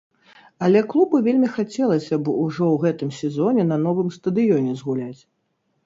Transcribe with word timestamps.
Але 0.67 0.79
клубу 0.93 1.15
вельмі 1.27 1.49
хацелася 1.59 2.15
б 2.19 2.35
ужо 2.47 2.63
ў 2.71 2.83
гэтым 2.87 3.09
сезоне 3.21 3.71
на 3.71 3.77
новым 3.87 4.13
стадыёне 4.21 4.71
згуляць. 4.85 5.19